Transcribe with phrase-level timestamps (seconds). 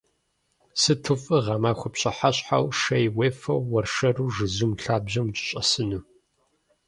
[0.81, 6.01] Сыту фӏы гъэмахуэ пщыхьэщхьэу шей уефэу, ууэршэру жызум лъабжьэм укӏэщӏэсыну.